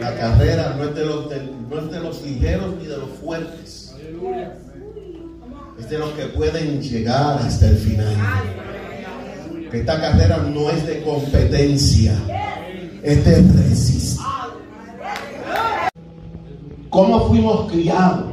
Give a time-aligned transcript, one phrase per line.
[0.00, 3.08] La carrera no es de los, de- no es de los ligeros ni de los
[3.22, 3.94] fuertes.
[5.78, 8.14] Es de los que pueden llegar hasta el final.
[9.70, 12.12] Que esta carrera no es de competencia,
[13.02, 14.22] es de resistencia.
[16.90, 18.26] ¿Cómo fuimos criados?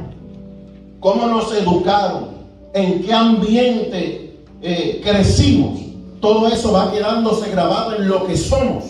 [1.00, 2.28] ¿Cómo nos educaron?
[2.74, 5.80] ¿En qué ambiente eh, crecimos?
[6.20, 8.84] Todo eso va quedándose grabado en lo que somos.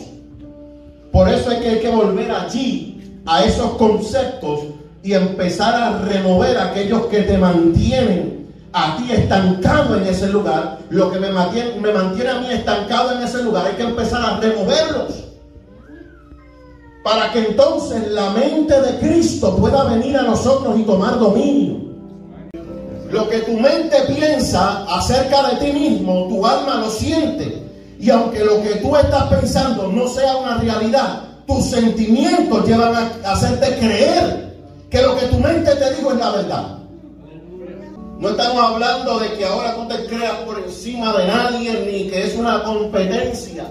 [1.12, 4.60] Por eso es que hay que volver allí, a esos conceptos,
[5.02, 8.40] y empezar a remover aquellos que te mantienen
[8.72, 10.78] a ti estancado en ese lugar.
[10.90, 14.22] Lo que me mantiene, me mantiene a mí estancado en ese lugar, hay que empezar
[14.22, 15.24] a removerlos.
[17.02, 21.90] Para que entonces la mente de Cristo pueda venir a nosotros y tomar dominio.
[23.10, 27.69] Lo que tu mente piensa acerca de ti mismo, tu alma lo siente.
[28.00, 33.32] Y aunque lo que tú estás pensando no sea una realidad, tus sentimientos llevan a
[33.32, 34.54] hacerte creer
[34.88, 36.78] que lo que tu mente te dijo es la verdad.
[38.18, 42.26] No estamos hablando de que ahora tú te creas por encima de nadie, ni que
[42.26, 43.70] es una competencia,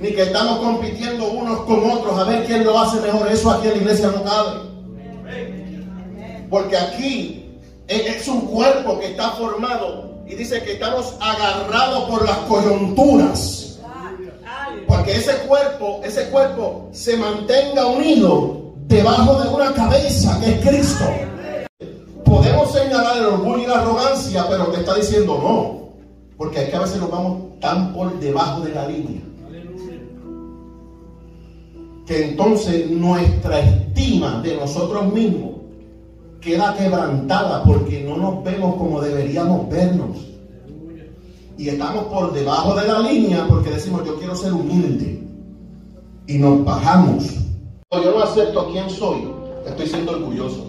[0.00, 3.30] ni que estamos compitiendo unos con otros a ver quién lo hace mejor.
[3.30, 4.60] Eso aquí en la iglesia no cabe.
[6.48, 12.38] Porque aquí es un cuerpo que está formado y dice que estamos agarrados por las
[12.38, 13.78] coyunturas.
[14.86, 21.04] Porque ese cuerpo, ese cuerpo se mantenga unido debajo de una cabeza que es Cristo.
[22.24, 25.86] Podemos señalar el orgullo y la arrogancia, pero te está diciendo no.
[26.36, 29.22] Porque es que a veces nos vamos tan por debajo de la línea.
[32.06, 35.56] Que entonces nuestra estima de nosotros mismos
[36.40, 40.16] queda quebrantada porque no nos vemos como deberíamos vernos.
[41.58, 45.22] Y estamos por debajo de la línea porque decimos yo quiero ser humilde.
[46.26, 47.24] Y nos bajamos.
[47.92, 49.28] Yo no acepto quién soy.
[49.66, 50.66] Estoy siendo orgulloso.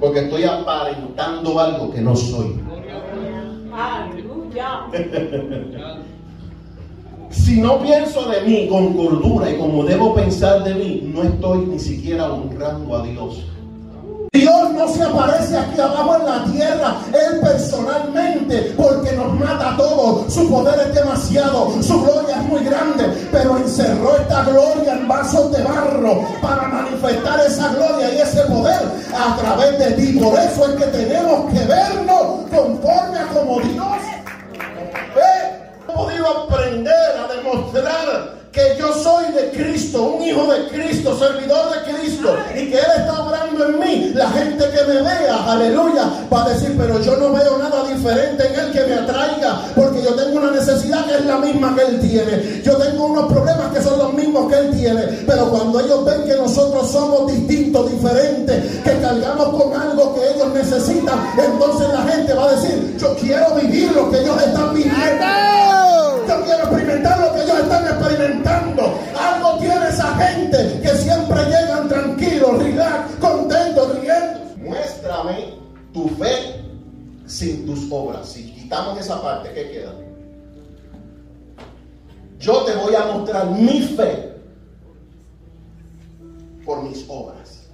[0.00, 2.60] Porque estoy aparentando algo que no soy.
[3.72, 4.86] Aleluya.
[7.34, 11.66] Si no pienso de mí con cordura y como debo pensar de mí, no estoy
[11.66, 13.44] ni siquiera honrando a Dios.
[14.34, 19.76] Dios no se aparece aquí abajo en la tierra, Él personalmente, porque nos mata a
[19.76, 20.34] todos.
[20.34, 25.52] Su poder es demasiado, su gloria es muy grande, pero encerró esta gloria en vasos
[25.52, 28.82] de barro para manifestar esa gloria y ese poder
[29.16, 30.18] a través de ti.
[30.18, 33.86] Por eso es que tenemos que vernos conforme a como Dios
[35.16, 41.72] He podido aprender a demostrar que yo soy de Cristo, un hijo de Cristo, servidor
[41.72, 44.12] de Cristo, y que Él está obrando en mí.
[44.14, 48.46] La gente que me vea, aleluya, va a decir, pero yo no veo nada diferente
[48.46, 51.82] en Él que me atraiga, porque yo tengo una necesidad que es la misma que
[51.82, 52.62] Él tiene.
[52.62, 56.24] Yo tengo unos problemas que son los mismos que Él tiene, pero cuando ellos ven
[56.24, 62.32] que nosotros somos distintos, diferentes, que cargamos con algo que ellos necesitan, entonces la gente
[62.32, 65.63] va a decir, yo quiero vivir lo que ellos están viviendo.
[68.26, 68.98] Están experimentando.
[69.18, 74.40] Algo tiene esa gente que siempre llegan tranquilos, relax, contentos, riendo.
[74.58, 75.54] Muéstrame
[75.92, 76.64] tu fe
[77.26, 78.28] sin tus obras.
[78.28, 79.92] Si quitamos esa parte, ¿qué queda?
[82.38, 84.34] Yo te voy a mostrar mi fe
[86.64, 87.68] por mis obras.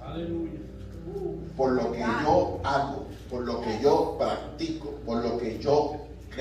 [1.57, 5.95] Por lo que yo hago, por lo que yo practico, por lo que yo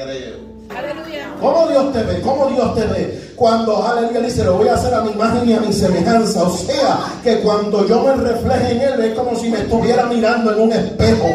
[0.05, 0.50] creo.
[0.77, 1.34] Aleluya.
[1.41, 2.21] ¿Cómo Dios te ve?
[2.21, 3.33] ¿Cómo Dios te ve?
[3.37, 6.43] Cuando aleluya dice, lo voy a hacer a mi imagen y a mi semejanza.
[6.44, 10.53] O sea, que cuando yo me refleje en Él es como si me estuviera mirando
[10.53, 11.27] en un espejo.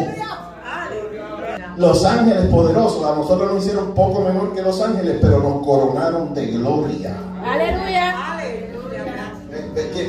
[0.64, 1.74] Aleluya.
[1.76, 6.32] Los ángeles poderosos, a nosotros nos hicieron poco menor que los ángeles, pero nos coronaron
[6.32, 7.16] de gloria.
[7.44, 8.14] Aleluya.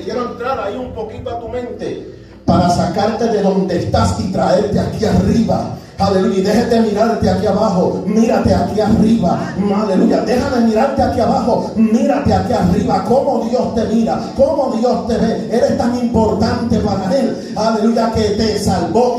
[0.03, 2.15] Quiero entrar ahí un poquito a tu mente
[2.45, 5.77] para sacarte de donde estás y traerte aquí arriba.
[5.99, 11.71] Aleluya, y déjate mirarte aquí abajo, mírate aquí arriba, aleluya, deja de mirarte aquí abajo,
[11.75, 17.17] mírate aquí arriba, cómo Dios te mira, cómo Dios te ve, eres tan importante para
[17.17, 19.15] Él, aleluya, que te salvó.